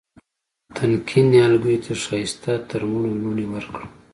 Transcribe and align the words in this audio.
تنکي 0.75 1.21
نهالګیو 1.31 1.83
ته 1.85 1.93
ښایسته 2.03 2.51
ترمڼو 2.69 3.11
لوڼې 3.21 3.45
ورکړه 3.49 3.85